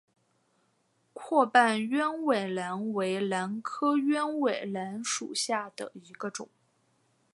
[1.13, 6.49] 阔瓣鸢尾兰为兰科鸢尾兰属下的一个种。